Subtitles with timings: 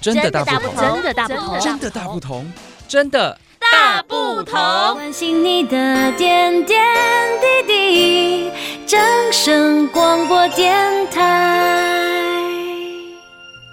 [0.00, 2.52] 真的大不同，真的大不同，真的大不同，
[2.86, 4.54] 真的大不同。
[4.94, 6.80] 关心你的点点
[7.66, 8.50] 滴滴，
[8.86, 9.00] 掌
[9.32, 10.76] 声广播电
[11.10, 12.38] 台。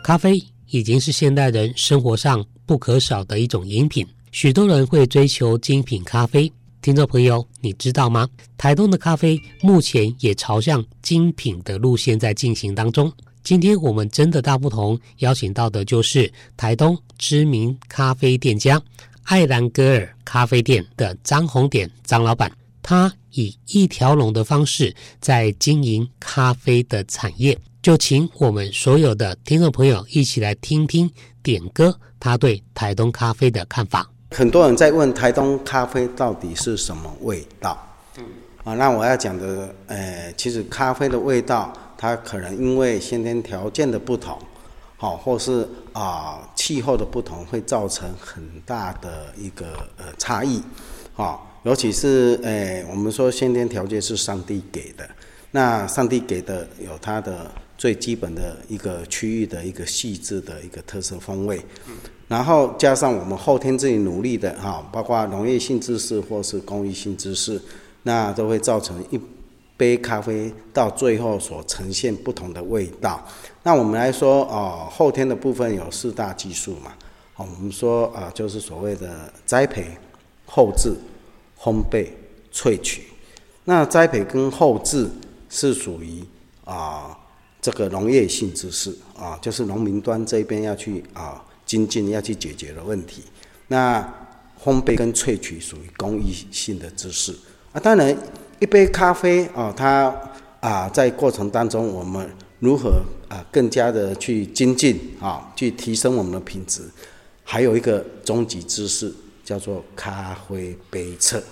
[0.03, 6.51] 咖啡已经是现代人生活上不可少的一种饮品，许多人会追求精品咖啡。
[6.85, 8.29] 听众朋友，你知道吗？
[8.59, 13.11] 台东的咖啡目前也朝向精品的路线在进行当中。
[13.43, 18.79] 今天我们真的大不同，邀请到的就是台东知名咖啡店家
[19.23, 22.51] 艾兰格尔咖啡店的张弘典张老板，
[22.83, 27.57] 他以一条龙的方式在经营咖啡的产业。
[27.81, 31.09] 就请我们所有的听众朋友一起来听听
[31.41, 34.07] 典哥他对台东咖啡的看法。
[34.35, 37.77] 很多人在问台东咖啡到底是什么味道？
[38.17, 38.25] 嗯，
[38.65, 41.71] 啊，那我要讲的，呃，其实咖啡的味道。
[41.97, 44.37] 它可能因为先天条件的不同，
[44.97, 50.61] 好，或是啊气候的不同，会造成很大的一个呃差异，
[51.13, 55.09] 好，尤其是呃我们说先天条件是上帝给的，
[55.51, 61.65] 那上帝给的有它的最基本的一个区域的一个细致的一个特色风味，
[62.27, 67.61] 然后加上我们后天自己努力的哈，包括农业性知识或是工艺性知识，
[68.03, 69.19] 那都会造成一。
[69.77, 73.21] 杯咖啡到最后所呈现不同的味道。
[73.61, 76.93] 那我们来说，哦，后天的部分有四大技术嘛。
[77.35, 79.87] 哦，我们说啊，就是所谓的栽培、
[80.45, 80.95] 后制、
[81.59, 82.07] 烘焙、
[82.53, 83.03] 萃取。
[83.65, 85.09] 那栽培跟后制
[85.49, 86.23] 是属于
[86.63, 87.13] 啊
[87.61, 93.23] 这个农业性知识啊，就是农民端这边要去啊精进要去解决的问题。
[93.67, 94.01] 那
[94.63, 97.33] 烘焙跟萃取属于工艺性的知识
[97.73, 98.17] 啊，当然。
[98.57, 100.15] 一杯咖啡啊，它
[100.61, 102.25] 啊在过程当中，我们
[102.59, 106.81] 如何啊更加的去精进啊，去提升我们的品质，
[107.43, 111.43] 还有一个终极知识叫做咖啡杯测，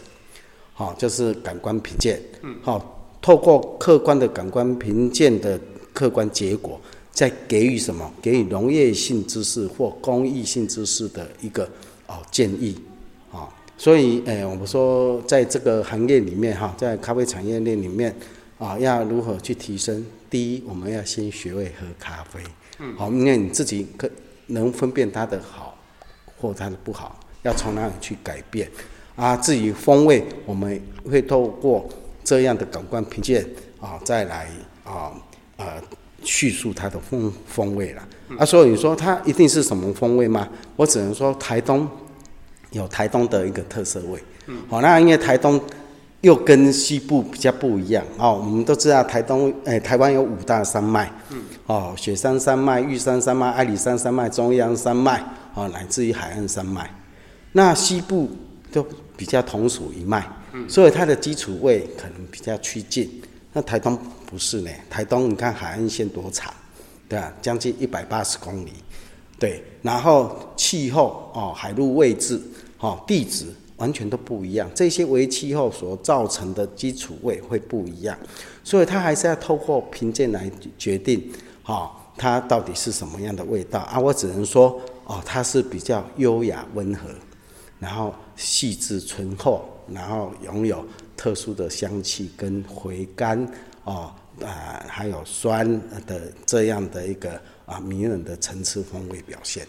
[0.73, 5.59] 好，就是感官品鉴，嗯，好，透过客观的感官评鉴的
[5.91, 6.80] 客观结果，
[7.13, 8.12] 再给予什么？
[8.22, 11.63] 给予农业性知识或公益性知识的一个
[12.07, 12.75] 哦建议
[13.31, 13.47] 啊。
[13.78, 18.16] 所以，诶、欸，我们说，在这个行业里面，哈，在咖啡产业链里面，
[18.57, 20.06] 啊，要如何去提升？
[20.29, 22.40] 第一，我们要先学会喝咖啡，
[22.79, 24.09] 嗯，好，因为你自己可
[24.47, 25.78] 能分辨它的好
[26.40, 28.69] 或它的不好，要从哪里去改变？
[29.16, 31.88] 啊，至于风味，我们会透过
[32.24, 33.45] 这样的感官评鉴，
[33.80, 34.50] 啊，再来
[34.84, 35.12] 啊，
[35.57, 35.81] 呃，
[36.23, 38.07] 叙述它的风风味了。
[38.38, 40.47] 啊，所以你说它一定是什么风味吗？
[40.75, 41.88] 我只能说台东。
[42.72, 44.19] 有台东的一个特色味，
[44.67, 45.62] 好，那因为台东
[46.22, 48.33] 又跟西部比较不一样哦。
[48.33, 51.13] 我们都知道台东，哎，台湾有五大山脉，
[51.67, 55.23] 哦，雪山山脉、玉山山脉、阿里山山脉、中央山脉，
[55.53, 56.89] 哦，乃至于海岸山脉。
[57.51, 58.28] 那西部
[58.72, 58.83] 都
[59.16, 60.28] 比较同属一脉，
[60.67, 63.07] 所以它的基础味可能比较趋近。
[63.53, 64.72] 那台东不是呢？
[64.90, 66.53] 台东你看海岸线多长，
[67.08, 67.31] 对吧？
[67.41, 68.74] 将近一百八十公里，
[69.40, 69.64] 对。
[69.81, 72.42] 然后气候哦，海陆位置。
[72.80, 73.46] 哦，地质
[73.78, 78.13] 完全都不一样，这些为气候所造成的基础味会不一样，
[78.62, 81.31] 所以它还是要透过评鉴来决定，
[81.66, 83.97] 哦，它到底是什么样的味道啊？
[83.97, 87.08] 我只能说，哦，它是比较优雅温和，
[87.83, 90.85] 然后细致醇厚，然后拥有
[91.17, 93.45] 特殊的香气跟回甘，
[93.83, 94.09] 哦，
[94.41, 95.69] 啊、还有酸
[96.07, 99.67] 的这样的一个啊迷人的层次风味表现。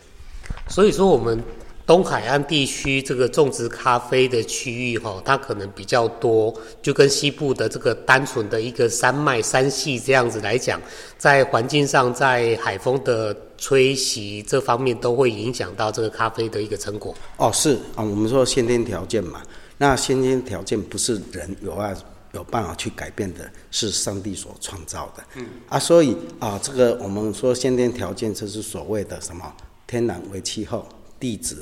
[0.69, 1.42] 所以说我们。
[1.87, 10.81] 东海岸地区这个种植咖啡的区域，哈，它可能比较多，就跟西部的这个单纯的一个山脉山系这样子来讲，
[11.19, 17.15] 在环境上，在海风的吹袭这方面，都会影响到这个咖啡的一个成果。
[17.37, 19.43] 哦，是啊，我们说先天条件嘛，
[19.77, 21.94] 那先天条件不是人有啊
[22.33, 23.41] 有办法去改变的，
[23.71, 25.23] 是上帝所创造的。
[25.34, 29.53] 嗯啊，所以啊，这个我们说先天条件，这是所谓的什么
[29.87, 30.88] 天然为气候。
[31.20, 31.56] 地质、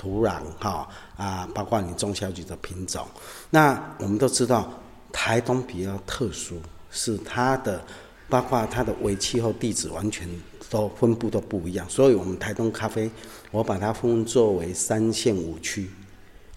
[0.00, 0.88] 土壤，哈
[1.18, 3.06] 啊，包括你种下去的品种。
[3.50, 4.72] 那我们都知道，
[5.12, 6.58] 台东比较特殊，
[6.90, 7.84] 是它的，
[8.30, 10.26] 包括它的微气候、地质完全
[10.70, 11.86] 都分布都不一样。
[11.90, 13.10] 所以，我们台东咖啡，
[13.50, 15.90] 我把它分作为三线五区，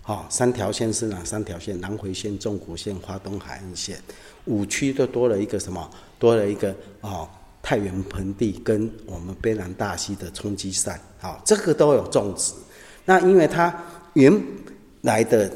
[0.02, 1.78] 好，三条线是哪三条线？
[1.82, 4.02] 南回线、纵谷线、花东海岸线。
[4.46, 5.90] 五区都多了一个什么？
[6.18, 7.28] 多了一个哦。
[7.66, 12.52] 太原盆地跟我们卑南大溪的冲积扇，好，这个都有种植。
[13.06, 13.74] 那因为它
[14.14, 14.42] 原
[15.02, 15.52] 来的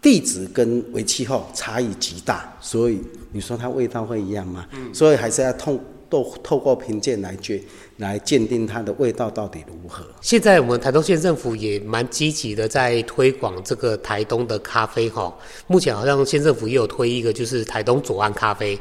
[0.00, 4.66] 地质跟为气候差异极大，所以你说它味道会一样吗？
[4.72, 4.92] 嗯。
[4.94, 5.78] 所以还是要透
[6.08, 7.62] 都透过评鉴来决
[7.98, 10.04] 来鉴定它的味道到底如何。
[10.20, 15.34] 现在我们台东县政府也蛮积极的在推广这个台东的咖啡哈。
[15.66, 18.78] 目前好像县政府也有推一个，就是台东左岸咖啡。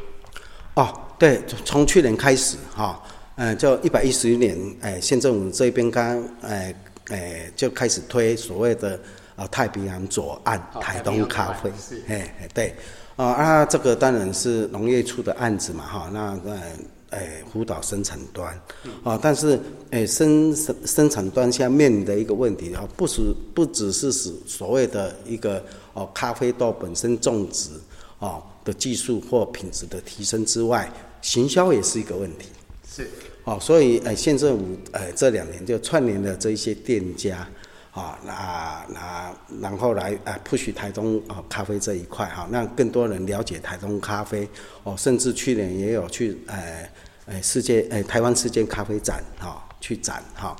[0.74, 0.88] 哦，
[1.20, 3.02] 对，从去年开始哈，
[3.36, 6.74] 嗯，就一百一十年，哎，县政府这边刚哎
[7.09, 9.00] 哎就开始推所谓的
[9.36, 11.71] 啊太平洋左岸台东咖啡，
[12.07, 12.75] 哎哎对。
[13.18, 16.75] 啊啊，这个当然是农业处的案子嘛，哈，那在
[17.12, 18.59] 哎辅导生产端，
[19.03, 19.59] 啊，但是
[19.92, 23.21] 哎生生生产端下面临的一个问题啊，不是
[23.53, 25.63] 不只是使所谓的一个
[25.94, 27.69] 哦咖啡豆本身种植
[28.18, 32.48] 哦的技术或品质的提升之外，行销也是一个问题。
[32.89, 33.07] 是，
[33.44, 37.48] 哦，所以呃县政府呃这两年就串联了这一些店家。
[37.92, 44.48] 啊，那那然后来啊，push 台东啊咖啡这一块哈，让更多人了解台东咖啡
[44.84, 46.90] 哦，甚至去年也有去呃
[47.26, 50.56] 呃世界呃台湾世界咖啡展哈去展哈，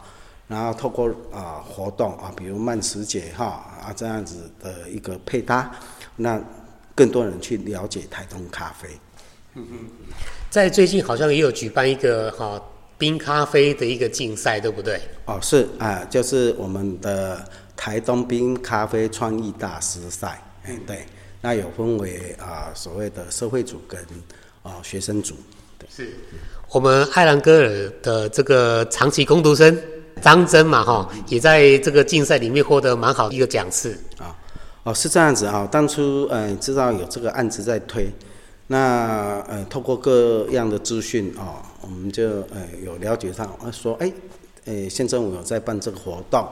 [0.50, 3.46] 然后透过啊活动啊，比如慢食节哈
[3.82, 5.72] 啊这样子的一个配搭，
[6.18, 6.44] 让
[6.94, 8.90] 更多人去了解台东咖啡。
[9.54, 9.78] 嗯嗯，
[10.50, 12.62] 在最近好像也有举办一个哈。
[13.02, 15.02] 冰咖啡的一个竞赛，对不对？
[15.26, 17.44] 哦，是啊，就是我们的
[17.76, 20.40] 台东冰咖啡创意大师赛。
[20.68, 21.04] 嗯，对，
[21.42, 24.00] 那有分为啊所谓的社会组跟
[24.62, 25.34] 啊学生组。
[25.80, 26.14] 对，是
[26.70, 29.76] 我们艾兰戈尔的这个长期工读生
[30.22, 33.98] 张真嘛，哈，也在这个竞赛里面获得蛮好的一个奖次。
[34.20, 34.38] 啊，
[34.84, 38.08] 哦，是这样子啊，当初嗯知道有这个案子在推。
[38.68, 44.12] 那呃，透过各样的资讯啊，我们就呃有了解到，说哎，
[44.66, 46.48] 呃，县政府有在办这个活动，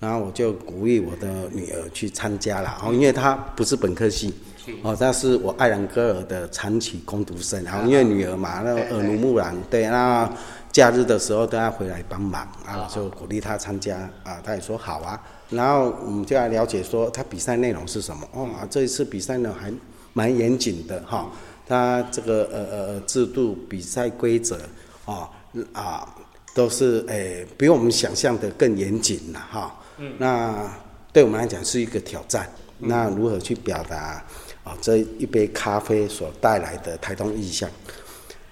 [0.00, 4.34] 然后我就鼓励我的女儿去参加了，哦，因为她不是本科系，
[4.82, 10.30] 哦，她是我艾兰戈尔的长期工读生，然后因为女儿嘛，那耳濡目染，对，那
[10.72, 15.20] 假日的时候都要回来帮忙，啊，就鼓励她参加，啊，她也说好啊，
[15.50, 19.72] 然后我们就来了解说她比赛内容是什么，哦，这一次比赛呢还。
[20.14, 21.30] 蛮严谨的哈，
[21.68, 24.58] 他这个呃呃制度比赛规则
[25.04, 25.28] 啊
[25.72, 26.08] 啊
[26.54, 29.78] 都是诶、欸、比我们想象的更严谨了哈。
[29.98, 30.14] 嗯。
[30.18, 30.68] 那
[31.12, 32.48] 对我们来讲是一个挑战。
[32.78, 34.24] 嗯、那如何去表达
[34.64, 37.68] 啊这一杯咖啡所带来的台东意象？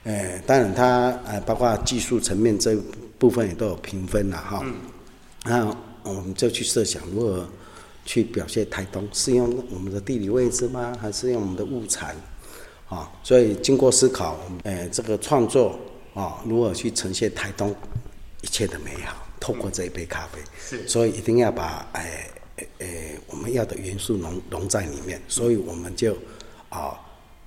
[0.04, 2.76] 诶、欸，当然它呃包括技术层面这
[3.18, 4.60] 部分也都有评分了哈。
[4.62, 4.74] 嗯。
[5.44, 7.48] 那我们就去设想如何。
[8.08, 10.96] 去表现台东是用我们的地理位置吗？
[11.02, 12.14] 还是用我们的物产？
[12.88, 15.78] 啊，所以经过思考，呃，这个创作
[16.14, 17.74] 啊，如何去呈现台东
[18.42, 19.16] 一切的美好？
[19.40, 22.28] 透过这一杯咖啡，是，所以一定要把哎
[22.78, 22.86] 哎
[23.26, 25.20] 我们要的元素融融在里面。
[25.28, 26.16] 所以我们就
[26.68, 26.98] 啊，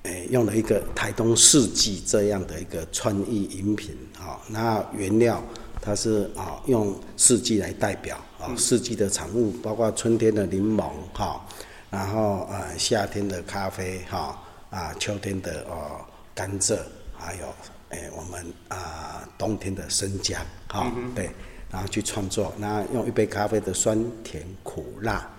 [0.03, 5.43] 哎用了一个台东四季这样的一个创意饮品啊，那原料。
[5.81, 11.41] 它是啊，用四季来代表啊，四季的产物包括春天的柠檬哈，
[11.89, 14.37] 然后呃夏天的咖啡哈，
[14.69, 16.77] 啊秋天的哦甘蔗，
[17.17, 17.45] 还有
[17.89, 21.29] 诶我们啊冬天的生姜哈，对，
[21.71, 25.29] 然后去创作，那用一杯咖啡的酸甜苦辣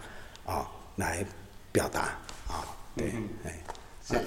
[0.44, 0.66] 啊
[0.96, 1.24] 来
[1.72, 2.18] 表达
[2.48, 2.64] 啊，
[2.96, 3.12] 对，
[3.44, 3.58] 哎，
[4.06, 4.20] 是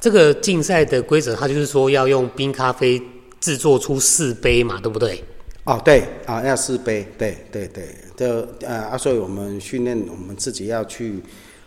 [0.00, 3.02] 这个竞赛的规则，它就是说要用冰咖啡。
[3.40, 5.22] 制作出四杯嘛，对不对？
[5.62, 11.22] 哦，对啊，要四杯，对对对，这呃啊，所以我们训练我们自己要去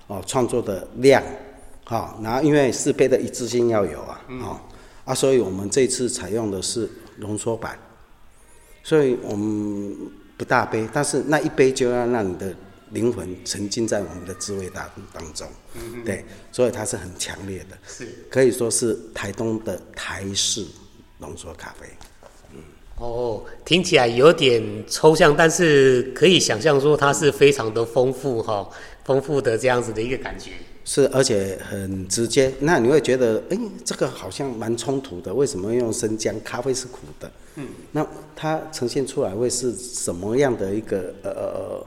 [0.07, 1.23] 哦创作的量，
[1.83, 4.59] 好、哦，然后因为四杯的一致性要有啊，嗯、哦
[5.05, 7.77] 啊，所以我们这次采用的是浓缩版，
[8.83, 9.95] 所以我们
[10.37, 12.55] 不大杯，但是那一杯就要让你的
[12.91, 15.47] 灵魂沉浸在我们的滋味当当中，
[16.05, 20.65] 对，所以它是很强烈的，是可以说是台东的台式。
[21.21, 22.07] 浓缩咖啡，嗯，
[23.01, 28.69] 哦，听起来有点抽象，但是可以想象说它是非常的丰富哈，
[29.03, 30.51] 丰富的这样子的一个感觉。
[30.85, 32.53] 是，而且很直接。
[32.59, 35.33] 那你会觉得，哎、欸，这个好像蛮冲突的。
[35.33, 36.35] 为什么用生姜？
[36.43, 37.31] 咖啡是苦的。
[37.55, 38.05] 嗯，那
[38.35, 41.85] 它呈现出来会是什么样的一个呃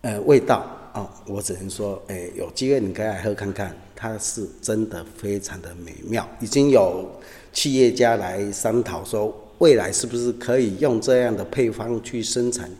[0.00, 0.56] 呃味道
[0.94, 1.10] 啊、哦？
[1.26, 6.26] 我只能说，哎、欸，有机会你可以来喝看看，它是真的非常的美妙。
[6.40, 7.06] 已经有。
[7.50, 12.70] 企业家来商讨说，未来是不是可以用这样的配方去生产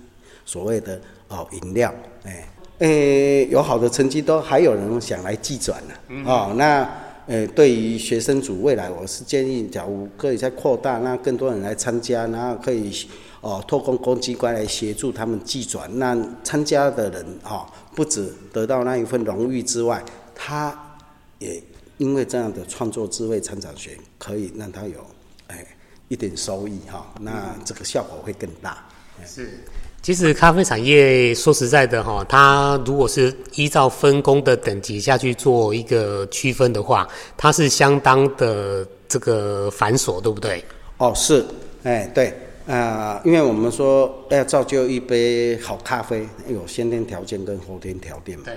[0.45, 1.95] 所谓的哦饮料？
[2.25, 6.25] 哎，诶，有好的成绩都还有人想来寄转呢。
[6.25, 6.89] 哦，那
[7.27, 12.91] 呃，对于学生组未来，我是建议，假如可以再扩大，让更多人来参加，然后可以
[13.41, 20.03] 哦，托公公机关来协助他们寄转，那参加的人哦，不止得到那一份荣誉之外，
[20.35, 20.97] 他
[21.39, 21.63] 也。
[21.99, 25.05] 因为这样的创作智慧成长学，可以让他有，
[25.49, 25.67] 哎，
[26.09, 28.85] 一点收益哈，那这个效果会更大。
[29.27, 29.61] 是，
[30.01, 40.65] 其实咖啡产业说实在的哈，它如果是依照分工的等级下去做一个区分的话，它是相当的这个繁琐，对不对？
[40.99, 41.45] 哦，是，
[41.83, 42.33] 哎，对。
[42.69, 48.45] 啊、呃，因为我们说要造就一杯好咖啡，有先天条件跟后天条件嘛。
[48.45, 48.57] 对。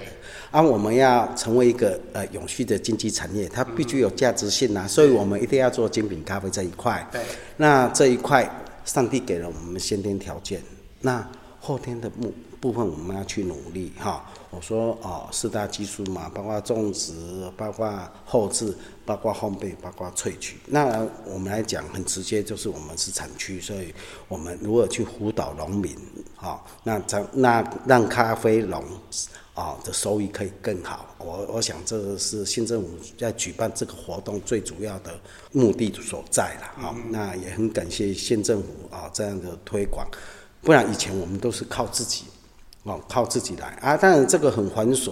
[0.52, 7.08] 啊，我们要成为一个呃永续的经济产业，它必须有价值性啊，嗯、所以我们一定要做精品咖啡这一块。
[7.10, 7.22] 对。
[7.56, 8.48] 那这一块，
[8.84, 10.62] 上帝给了我们先天条件，
[11.00, 11.26] 那
[11.62, 14.24] 后天的部部分我们要去努力哈。
[14.52, 17.14] 我说哦，四大技术嘛，包括种植，
[17.58, 17.90] 包括
[18.26, 18.76] 后制，
[19.06, 20.58] 包括烘焙，包括萃取。
[20.68, 23.94] 那我们来讲，很直接，就是我们是产区，所以
[24.28, 25.96] 我们如何去辅导农民，
[26.36, 28.84] 啊，那咱那让咖啡农
[29.54, 31.16] 啊的收益可以更好。
[31.18, 35.18] 我我想这个是县政府在举办这个活动最主要的
[35.54, 36.72] 目的所在了。
[36.76, 40.06] 好，那也很感谢县政府啊这样的推广，
[40.62, 42.26] 不然以前我们都是靠自己。
[42.84, 43.96] 哦，靠自己来啊！
[43.96, 45.12] 当然这个很繁琐，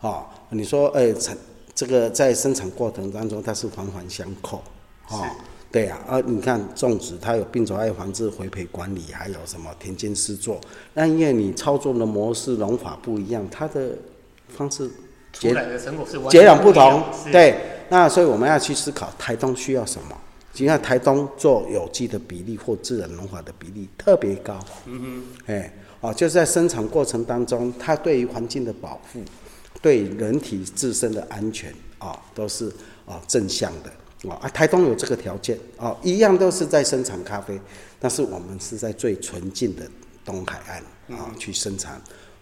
[0.00, 1.36] 哦，你说，哎，产
[1.74, 4.62] 这个在生产过程当中它是环环相扣，
[5.10, 5.26] 哦，
[5.70, 10.58] 对呀，啊，你看种植它有病虫害防治、肥培管理，还有什么田间施作，
[10.94, 13.90] 那因为你操作的模式、农法不一样，它的
[14.48, 14.90] 方式
[15.30, 15.54] 截
[16.30, 17.54] 截然不同，对，
[17.90, 20.16] 那所以我们要去思考台东需要什么。
[20.54, 25.22] 你看台东做有机的比例或自然农法的比例特别高，嗯哼，
[25.52, 25.70] 哎。
[26.00, 29.20] 啊，就是在生产过程当中，它对于环境的保护，
[29.82, 32.72] 对人体自身的安全啊，都是
[33.04, 34.48] 啊正向的啊。
[34.48, 37.60] 台东有这个条件啊，一样都是在生产咖啡，
[37.98, 39.82] 但是我们是在最纯净的
[40.24, 42.00] 东海岸啊去生产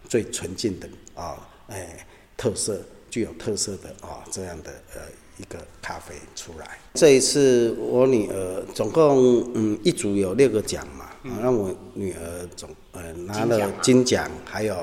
[0.09, 1.37] 最纯净的啊，
[1.67, 5.01] 哎，特色具有特色的啊这样的呃
[5.37, 6.79] 一个咖啡出来。
[6.95, 11.08] 这一次我女儿总共嗯一组有六个奖嘛。
[11.31, 14.77] 啊，让我女儿总呃拿了金奖，还有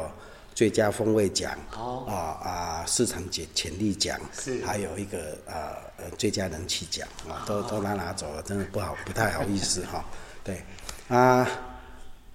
[0.54, 4.20] 最佳风味奖，啊啊市场潜潜力奖，
[4.66, 10.06] 还有一个啊呃最佳人气奖啊，都都拿拿走了，真的不好不太好意思 哈。
[10.44, 10.62] 对
[11.08, 11.48] 啊，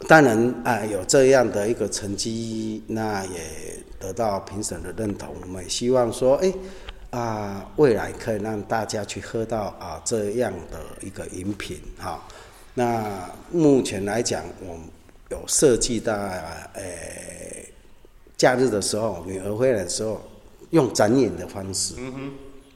[0.08, 5.34] 当然啊有这样的一个成绩，那也得到评审的认同。
[5.40, 6.52] 我们也希望说，哎
[7.10, 12.22] 啊未来可以让大家去喝到啊这样的一个饮品哈。
[12.74, 14.78] 那目前来讲，我
[15.30, 16.82] 有设计到，呃，
[18.36, 20.22] 假日的时候，女儿回来的时候，
[20.70, 21.94] 用展演的方式，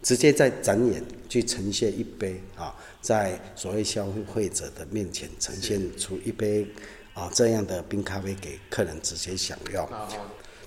[0.03, 6.67] 直接在展演去呈现一杯啊，在所谓消费者的面前呈现出一杯
[7.15, 9.89] 啊这样的冰咖啡给客人直接享用。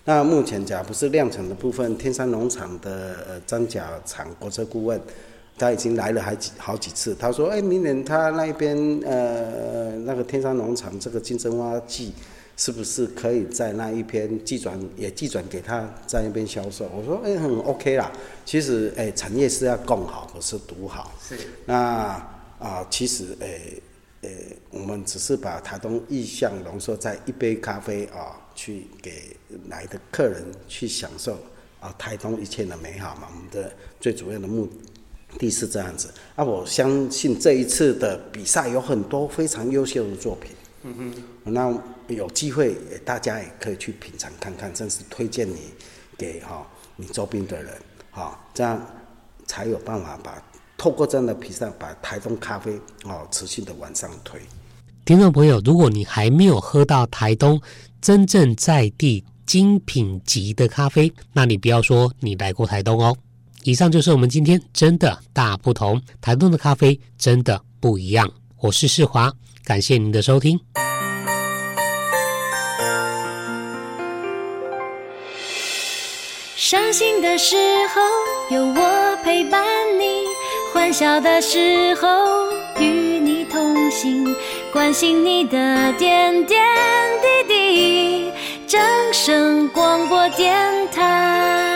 [0.06, 5.00] 那目前假如不是量产的部分，天山农场的呃张甲厂国策顾问。
[5.58, 7.16] 他已经来了还几好几次。
[7.16, 12.14] 他说：“哎，明年他那边呃那个天山农场这个金针花季，
[12.56, 18.12] 是不是可以在那一边寄转也寄转给他在那边销售？”我说：“哎，很 OK 啦。
[18.46, 21.12] 其实哎，产业是要共好，不是独好。
[21.28, 21.36] 是。
[21.66, 22.22] 那啊、
[22.60, 23.60] 呃，其实哎
[24.22, 24.30] 呃，
[24.72, 29.36] 我们只是把台东意象浓缩在一杯咖啡啊、呃，去给
[29.70, 31.34] 来的客人去享受
[31.80, 33.28] 啊、呃，台东一切的美好嘛。
[33.32, 34.72] 我们的最主要的目的。”
[35.38, 40.52] 第四这样子啊，我相信这一次的比赛有很多非常优秀的作品。
[40.84, 41.14] 嗯
[41.44, 45.58] 哼，那有机会大家也可以去品尝看看，真是推荐你
[46.18, 46.66] 给哈
[46.96, 47.74] 你周边的人
[48.12, 48.80] 哈，这样
[49.46, 50.42] 才有办法把
[50.78, 54.40] 透过这样的比赛把台东咖啡哦持续的往上推。
[55.04, 57.60] 听众朋友，如果你还没有喝到台东
[58.02, 63.18] 真正在地精品级的咖啡，那你不要说你来过台东哦。
[63.68, 68.32] 以上就是我们今天真的大不同，台东的咖啡真的不一样。
[68.62, 69.30] 我是世华，
[69.66, 70.58] 感谢您的收听。
[76.56, 77.58] 伤心的时
[77.94, 79.62] 候有我陪伴
[80.00, 80.24] 你，
[80.74, 82.08] 欢笑的时候
[82.80, 82.86] 与
[83.20, 84.34] 你同行，
[84.72, 86.58] 关心你的点点
[87.22, 88.32] 滴滴。
[88.66, 88.80] 正
[89.12, 90.56] 声广播电
[90.90, 91.67] 台